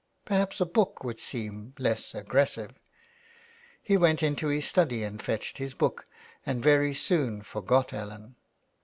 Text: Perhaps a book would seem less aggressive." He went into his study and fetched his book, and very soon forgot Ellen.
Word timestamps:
Perhaps 0.25 0.59
a 0.59 0.65
book 0.65 1.03
would 1.03 1.19
seem 1.19 1.75
less 1.77 2.15
aggressive." 2.15 2.71
He 3.83 3.97
went 3.97 4.23
into 4.23 4.47
his 4.47 4.65
study 4.65 5.03
and 5.03 5.21
fetched 5.21 5.59
his 5.59 5.75
book, 5.75 6.05
and 6.43 6.63
very 6.63 6.95
soon 6.95 7.43
forgot 7.43 7.93
Ellen. 7.93 8.33